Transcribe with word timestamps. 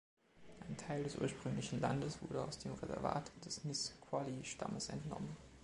Ein 0.67 0.77
Teil 0.77 1.03
des 1.03 1.15
ursprünglichen 1.17 1.79
Landes 1.79 2.17
wurde 2.23 2.43
aus 2.43 2.57
dem 2.57 2.73
Reservat 2.73 3.31
des 3.45 3.63
Nisqually-Stammes 3.65 4.89
entnommen. 4.89 5.37